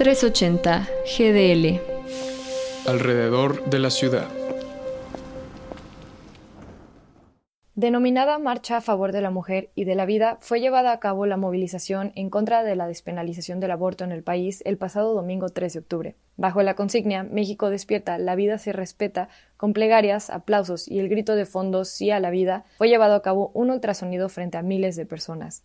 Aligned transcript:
380 0.00 0.88
GDL. 1.04 1.78
Alrededor 2.88 3.68
de 3.68 3.78
la 3.78 3.90
ciudad. 3.90 4.28
Denominada 7.74 8.38
Marcha 8.38 8.78
a 8.78 8.80
favor 8.80 9.12
de 9.12 9.20
la 9.20 9.30
mujer 9.30 9.72
y 9.74 9.84
de 9.84 9.94
la 9.94 10.06
vida, 10.06 10.38
fue 10.40 10.58
llevada 10.58 10.92
a 10.92 11.00
cabo 11.00 11.26
la 11.26 11.36
movilización 11.36 12.12
en 12.14 12.30
contra 12.30 12.62
de 12.62 12.76
la 12.76 12.86
despenalización 12.86 13.60
del 13.60 13.72
aborto 13.72 14.04
en 14.04 14.12
el 14.12 14.22
país 14.22 14.62
el 14.64 14.78
pasado 14.78 15.12
domingo 15.12 15.50
3 15.50 15.70
de 15.70 15.78
octubre. 15.80 16.16
Bajo 16.38 16.62
la 16.62 16.76
consigna 16.76 17.24
México 17.24 17.68
despierta, 17.68 18.16
la 18.16 18.36
vida 18.36 18.56
se 18.56 18.72
respeta, 18.72 19.28
con 19.58 19.74
plegarias, 19.74 20.30
aplausos 20.30 20.88
y 20.88 20.98
el 20.98 21.10
grito 21.10 21.34
de 21.34 21.44
fondo 21.44 21.84
sí 21.84 22.10
a 22.10 22.20
la 22.20 22.30
vida, 22.30 22.64
fue 22.78 22.88
llevado 22.88 23.16
a 23.16 23.20
cabo 23.20 23.50
un 23.52 23.70
ultrasonido 23.70 24.30
frente 24.30 24.56
a 24.56 24.62
miles 24.62 24.96
de 24.96 25.04
personas. 25.04 25.62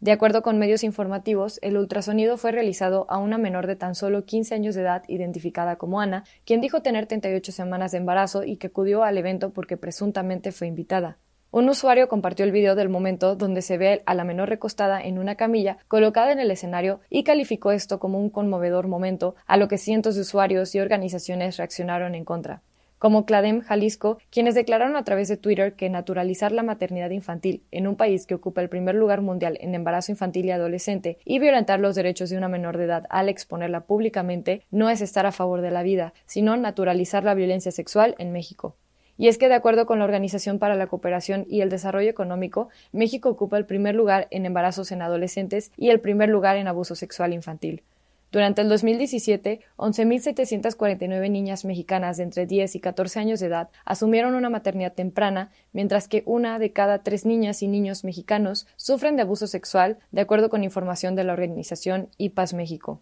De 0.00 0.12
acuerdo 0.12 0.42
con 0.42 0.58
medios 0.58 0.84
informativos, 0.84 1.58
el 1.60 1.76
ultrasonido 1.76 2.36
fue 2.36 2.52
realizado 2.52 3.06
a 3.08 3.18
una 3.18 3.36
menor 3.36 3.66
de 3.66 3.74
tan 3.74 3.96
solo 3.96 4.24
15 4.24 4.54
años 4.54 4.76
de 4.76 4.82
edad 4.82 5.02
identificada 5.08 5.74
como 5.74 6.00
Ana, 6.00 6.22
quien 6.44 6.60
dijo 6.60 6.82
tener 6.82 7.06
38 7.06 7.50
semanas 7.50 7.90
de 7.90 7.98
embarazo 7.98 8.44
y 8.44 8.58
que 8.58 8.68
acudió 8.68 9.02
al 9.02 9.18
evento 9.18 9.50
porque 9.50 9.76
presuntamente 9.76 10.52
fue 10.52 10.68
invitada. 10.68 11.18
Un 11.50 11.68
usuario 11.68 12.08
compartió 12.08 12.44
el 12.44 12.52
video 12.52 12.76
del 12.76 12.90
momento 12.90 13.34
donde 13.34 13.60
se 13.60 13.76
ve 13.76 14.02
a 14.06 14.14
la 14.14 14.22
menor 14.22 14.48
recostada 14.50 15.00
en 15.00 15.18
una 15.18 15.34
camilla 15.34 15.78
colocada 15.88 16.30
en 16.30 16.38
el 16.38 16.52
escenario 16.52 17.00
y 17.10 17.24
calificó 17.24 17.72
esto 17.72 17.98
como 17.98 18.20
un 18.20 18.30
conmovedor 18.30 18.86
momento, 18.86 19.34
a 19.46 19.56
lo 19.56 19.66
que 19.66 19.78
cientos 19.78 20.14
de 20.14 20.20
usuarios 20.20 20.76
y 20.76 20.80
organizaciones 20.80 21.56
reaccionaron 21.56 22.14
en 22.14 22.24
contra 22.24 22.62
como 22.98 23.24
Cladem 23.24 23.60
Jalisco, 23.60 24.18
quienes 24.30 24.54
declararon 24.54 24.96
a 24.96 25.04
través 25.04 25.28
de 25.28 25.36
Twitter 25.36 25.74
que 25.74 25.90
naturalizar 25.90 26.52
la 26.52 26.62
maternidad 26.62 27.10
infantil 27.10 27.62
en 27.70 27.86
un 27.86 27.96
país 27.96 28.26
que 28.26 28.34
ocupa 28.34 28.60
el 28.60 28.68
primer 28.68 28.94
lugar 28.94 29.22
mundial 29.22 29.58
en 29.60 29.74
embarazo 29.74 30.12
infantil 30.12 30.46
y 30.46 30.50
adolescente 30.50 31.18
y 31.24 31.38
violentar 31.38 31.80
los 31.80 31.94
derechos 31.94 32.30
de 32.30 32.36
una 32.36 32.48
menor 32.48 32.76
de 32.76 32.84
edad 32.84 33.06
al 33.10 33.28
exponerla 33.28 33.80
públicamente 33.80 34.62
no 34.70 34.90
es 34.90 35.00
estar 35.00 35.26
a 35.26 35.32
favor 35.32 35.60
de 35.60 35.70
la 35.70 35.82
vida, 35.82 36.12
sino 36.26 36.56
naturalizar 36.56 37.24
la 37.24 37.34
violencia 37.34 37.72
sexual 37.72 38.14
en 38.18 38.32
México. 38.32 38.76
Y 39.18 39.26
es 39.26 39.36
que, 39.36 39.48
de 39.48 39.54
acuerdo 39.54 39.84
con 39.84 39.98
la 39.98 40.04
Organización 40.04 40.60
para 40.60 40.76
la 40.76 40.86
Cooperación 40.86 41.44
y 41.48 41.60
el 41.60 41.70
Desarrollo 41.70 42.08
Económico, 42.08 42.68
México 42.92 43.28
ocupa 43.28 43.58
el 43.58 43.66
primer 43.66 43.96
lugar 43.96 44.28
en 44.30 44.46
embarazos 44.46 44.92
en 44.92 45.02
adolescentes 45.02 45.72
y 45.76 45.90
el 45.90 45.98
primer 45.98 46.28
lugar 46.28 46.56
en 46.56 46.68
abuso 46.68 46.94
sexual 46.94 47.34
infantil. 47.34 47.82
Durante 48.30 48.60
el 48.60 48.68
2017, 48.68 49.60
11.749 49.78 51.30
niñas 51.30 51.64
mexicanas 51.64 52.18
de 52.18 52.24
entre 52.24 52.44
10 52.44 52.76
y 52.76 52.80
14 52.80 53.20
años 53.20 53.40
de 53.40 53.46
edad 53.46 53.70
asumieron 53.86 54.34
una 54.34 54.50
maternidad 54.50 54.92
temprana, 54.92 55.50
mientras 55.72 56.08
que 56.08 56.24
una 56.26 56.58
de 56.58 56.72
cada 56.72 57.02
tres 57.02 57.24
niñas 57.24 57.62
y 57.62 57.68
niños 57.68 58.04
mexicanos 58.04 58.66
sufren 58.76 59.16
de 59.16 59.22
abuso 59.22 59.46
sexual, 59.46 59.98
de 60.12 60.20
acuerdo 60.20 60.50
con 60.50 60.62
información 60.62 61.14
de 61.14 61.24
la 61.24 61.32
organización 61.32 62.10
IPAS 62.18 62.52
México. 62.52 63.00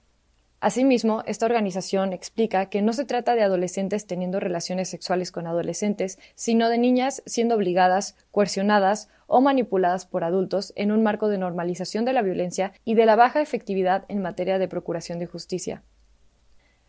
Asimismo, 0.66 1.22
esta 1.26 1.46
organización 1.46 2.12
explica 2.12 2.66
que 2.66 2.82
no 2.82 2.92
se 2.92 3.04
trata 3.04 3.36
de 3.36 3.42
adolescentes 3.44 4.04
teniendo 4.04 4.40
relaciones 4.40 4.88
sexuales 4.88 5.30
con 5.30 5.46
adolescentes, 5.46 6.18
sino 6.34 6.68
de 6.68 6.76
niñas 6.76 7.22
siendo 7.24 7.54
obligadas, 7.54 8.16
coercionadas 8.32 9.08
o 9.28 9.40
manipuladas 9.40 10.06
por 10.06 10.24
adultos 10.24 10.72
en 10.74 10.90
un 10.90 11.04
marco 11.04 11.28
de 11.28 11.38
normalización 11.38 12.04
de 12.04 12.14
la 12.14 12.22
violencia 12.22 12.72
y 12.84 12.96
de 12.96 13.06
la 13.06 13.14
baja 13.14 13.40
efectividad 13.40 14.06
en 14.08 14.22
materia 14.22 14.58
de 14.58 14.66
procuración 14.66 15.20
de 15.20 15.26
justicia. 15.26 15.84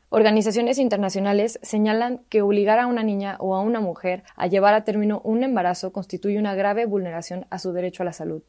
Organizaciones 0.09 0.79
internacionales 0.79 1.59
señalan 1.61 2.21
que 2.29 2.41
obligar 2.41 2.79
a 2.79 2.87
una 2.87 3.03
niña 3.03 3.37
o 3.39 3.53
a 3.53 3.61
una 3.61 3.79
mujer 3.79 4.23
a 4.35 4.47
llevar 4.47 4.73
a 4.73 4.85
término 4.85 5.21
un 5.23 5.43
embarazo 5.43 5.93
constituye 5.93 6.39
una 6.39 6.55
grave 6.55 6.87
vulneración 6.87 7.45
a 7.51 7.59
su 7.59 7.73
derecho 7.73 8.01
a 8.01 8.07
la 8.07 8.13
salud. 8.13 8.41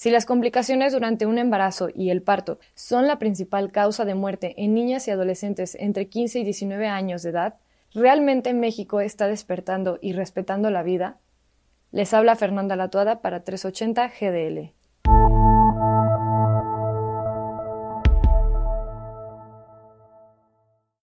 Si 0.00 0.08
las 0.08 0.24
complicaciones 0.24 0.94
durante 0.94 1.26
un 1.26 1.36
embarazo 1.36 1.90
y 1.94 2.08
el 2.08 2.22
parto 2.22 2.58
son 2.74 3.06
la 3.06 3.18
principal 3.18 3.70
causa 3.70 4.06
de 4.06 4.14
muerte 4.14 4.54
en 4.56 4.72
niñas 4.72 5.06
y 5.06 5.10
adolescentes 5.10 5.74
entre 5.78 6.08
15 6.08 6.38
y 6.38 6.44
19 6.44 6.88
años 6.88 7.22
de 7.22 7.28
edad, 7.28 7.56
¿realmente 7.92 8.54
México 8.54 9.02
está 9.02 9.26
despertando 9.26 9.98
y 10.00 10.14
respetando 10.14 10.70
la 10.70 10.82
vida? 10.82 11.18
Les 11.92 12.14
habla 12.14 12.34
Fernanda 12.34 12.76
Latuada 12.76 13.20
para 13.20 13.44
380 13.44 14.08
GDL. 14.18 14.72